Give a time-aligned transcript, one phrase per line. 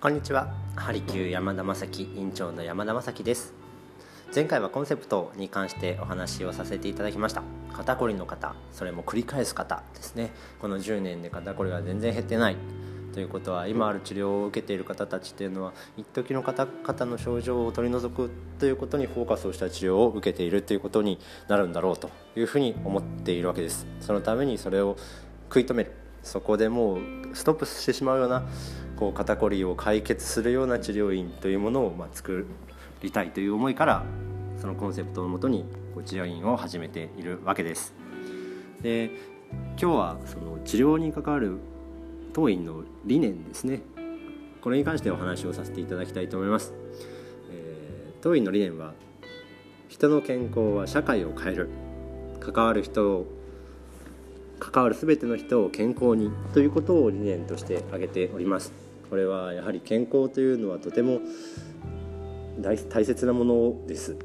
[0.00, 0.54] こんにちは。
[0.76, 3.52] ハリキュー山田正樹院長の山田正樹です。
[4.32, 7.42] 前回はコンセプトに関してお話をさせていただきました。
[7.72, 10.30] 肩こりの方それも繰り返す方ですね。
[10.60, 12.56] この10年で肩こりが全然減ってない。
[13.12, 18.30] ということは今ある治療を受けている方たちっていうのは一時の方々の症状を取り除く
[18.60, 23.84] ということにフォーカスをした治療を受けているということになるんだろうというふうに思っているわけです。
[23.98, 24.96] そのためにそれを
[25.48, 25.90] 食い止める。
[26.22, 27.00] そこでもう
[27.32, 28.46] ストップしてしまうような
[28.98, 32.46] こう肩こりを解決するような治療院というものをまあ作
[33.00, 34.04] りたいという思いから
[34.60, 35.64] そのコンセプトのもとに
[36.04, 37.94] 治療院を始めているわけです。
[38.82, 39.10] で
[39.52, 41.58] 今日はその治療に関わる
[42.32, 43.82] 当院の理念ですね。
[44.60, 46.74] これに関してお話をさせていただきたいと思います、
[47.50, 48.92] えー、当院の理念は
[49.88, 51.68] 人の健康は社会を変える。
[52.40, 53.26] 関わる人を
[54.58, 58.87] 関わる全ての人を健康にということを理念として挙げております。
[59.08, 61.20] これはやはり健康というのはとても
[62.60, 64.16] 大切なものです。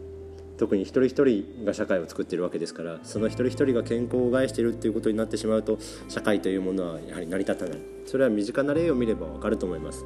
[0.58, 7.80] 特に一人一人が社会を作っているわけですからその一人一人が健康を害しているということになってしまうと社会というものはやはり成り立たない。
[8.06, 10.06] それは身近な例を見ればわかると思います。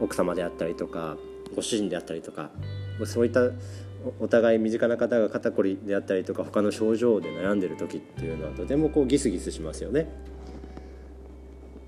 [0.00, 1.16] 奥様であったりとか
[1.56, 2.50] ご主人であったりとか
[3.04, 3.50] そういった
[4.20, 10.08] お互い身近な方が肩こりであったりとか他の症状で悩んでる時っていうのはとてもこうギスギスしますよね。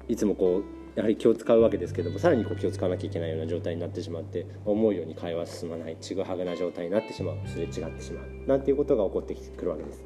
[0.08, 10.02] いつもこうやはり気を使うわけですけどもさらにこう気を使わなきゃいけないような状態になってしまって思うように会話進まないちぐはぐな状態になってしまうすれ違ってしまうなんていうことが起こってくるわけです。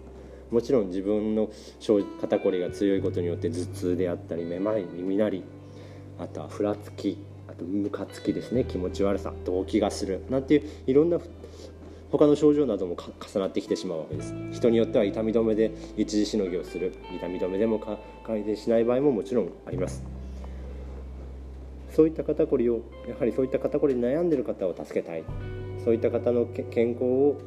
[0.51, 1.51] もちろん自分の
[2.21, 5.45] 肩こりが強いことによって頭痛であったりめまい耳鳴り
[6.19, 7.19] あとはふらつき
[7.49, 11.19] あとムカつきですね気持ち悪さ動悸がするなんていういろんな
[12.13, 14.33] 他の症状なども重なってきてしまうわけです。
[14.53, 17.81] 人によっては痛み止めで一時しのぎをする痛み止めでも
[18.25, 20.14] 改善しない場合ももちろんあります。
[21.95, 25.25] そういった肩こりをやはりそういった肩こりに悩んでいる方を助けたい
[25.85, 27.41] そういった方の健康を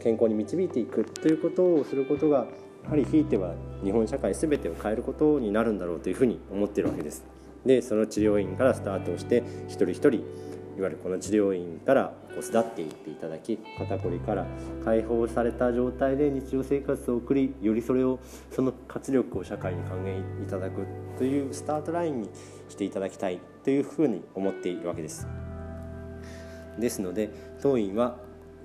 [0.00, 2.46] 健康に導いていくということをすることが
[2.84, 7.24] やはりひいては日本社会全てを変えることになるんだろうというふうに思ってるわけです。
[7.64, 10.10] でその治療院からスタートをして一人一人
[10.76, 14.46] いわゆるこの治療院からこう巣立っていっていただき肩こりから
[14.84, 18.18] 解放された状態で日常生活を送りよりそれを
[18.50, 20.84] その活力を社会に還元いただく
[21.16, 22.30] というスタートラインに
[22.68, 25.26] していただきたいというふうに思っているわけです。
[26.78, 27.30] ですので
[27.62, 28.18] 当院は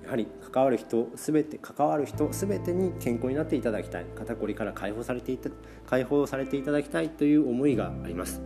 [0.04, 4.06] やはり関わる人全て関わる人全てに健康になっていただきたい。
[4.14, 5.50] 肩こりから解放されていた
[5.86, 8.40] 解放されていただきたいという思いがあります。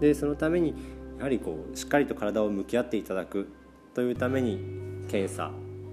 [0.00, 0.74] でそのために
[1.18, 3.48] やはりこうしっかりと体を向き合っていただく。
[3.94, 4.58] というために
[5.08, 5.50] 検査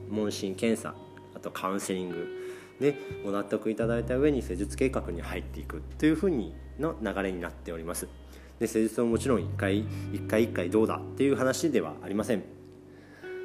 [0.09, 0.93] 問診検査
[1.33, 2.27] あとカウンセリング。
[2.79, 5.81] でご納得いただいた上に施術計画に入っていく。
[5.97, 8.07] というふうにの流れになっております。
[8.59, 12.43] で施術ももちろん1回1回1回どうだっていう話ではありません。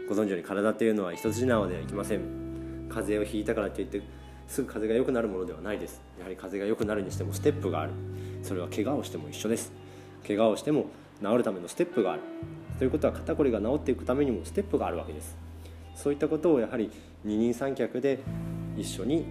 [0.08, 2.20] ご存知ように体というのは一筋縄ではいきません。
[2.88, 4.00] 風邪をひいたからといって
[4.46, 6.00] すぐ風邪が良くなるものではないです。
[6.18, 7.92] やはり風邪が良くなるにしてもステップがある。
[8.42, 9.72] それは怪我をしても一緒です。
[10.26, 10.86] 怪我をしても
[11.22, 12.22] 治るためのステップがある。
[12.78, 15.36] ということは肩こりが治っていくためにもステップがあるわけです。
[15.94, 16.90] そういったことをやはり
[17.24, 18.20] 二人三脚で
[18.76, 19.26] 一緒に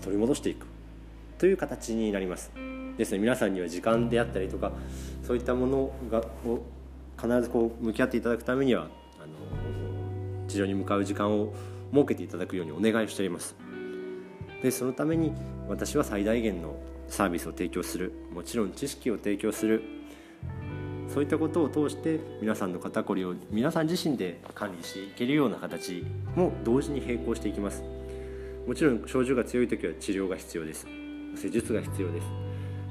[0.00, 0.66] 取り戻していく。
[1.38, 2.50] という形になります。
[2.98, 3.18] ですね。
[3.18, 4.72] 皆さんには時間であったりとか
[5.22, 6.60] そういったものがを
[7.16, 8.88] 必ずこう向き合っていただくためには
[9.18, 11.54] あの治療に向かう時間を
[11.92, 13.56] 設けていただくようにお願いしております。
[14.62, 15.32] でそのために
[15.68, 16.76] 私は最大限の
[17.08, 18.12] サービスを提供する。
[18.34, 19.82] もちろん知識を提供する。
[21.08, 26.04] そういったことを通して皆さんの肩こりを皆さん自身で管理していけるような形
[26.36, 27.82] も同時に並行していきます。
[28.66, 30.86] もちろん症状が強い時は治療が必要です。
[31.36, 32.47] 施術が必要です。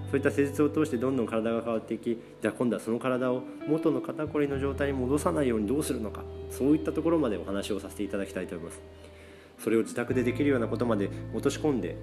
[0.09, 8.82] そういった施術を通してどんどん体が変わっていきじゃあ今度はその体を元の肩こりの状態に戻さないようにどうするのかそういったところまでお話をさせていただきたいと思います。
[9.59, 11.97] それを自宅でできるようなことまで落とし込んで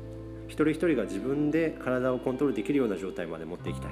[0.48, 3.90] 一人一人が自分で体をコントロールできるような状態まで持っていきたい。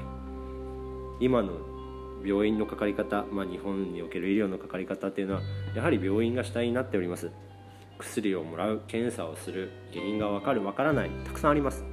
[1.20, 1.52] 今の
[2.24, 5.40] 病院のかかり方、まあ、日本における医療のかかり方っていうのは
[5.74, 7.30] やはり病院が主体になっております。
[7.98, 11.84] 薬をもらう検査をする原因が分かる分からないたくさんあります。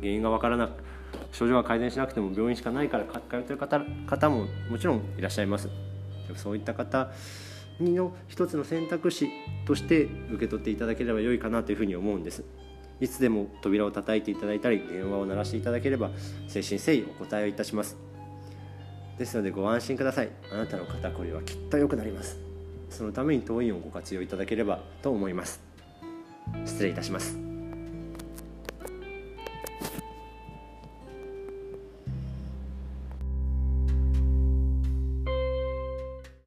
[0.00, 0.87] 原因が分からなく
[1.32, 5.68] 症状が改善しなくても病院しかないから通っている方方ももちろんいらっしゃいます。
[6.36, 7.10] そういった方
[7.80, 9.28] の一つの選択肢
[9.66, 12.44] として受け取っていただければ良いかなというふうに思うんです。
[13.00, 16.08] いつでも扉を叩いていただいたり電話を鳴らしていただければ
[16.46, 17.96] 誠心誠意お答えをいたします。
[19.18, 20.30] ですのでご安心ください。
[20.52, 22.38] あなたの肩こりはきっと良くなります。
[22.90, 25.60] そのために当院をご活用いただければと思います。
[26.64, 27.47] 失礼いたします。